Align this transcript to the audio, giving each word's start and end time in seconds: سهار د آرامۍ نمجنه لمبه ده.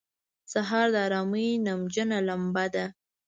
سهار 0.53 0.87
د 0.93 0.95
آرامۍ 1.05 1.47
نمجنه 1.67 2.17
لمبه 2.27 2.65
ده. 2.73 2.85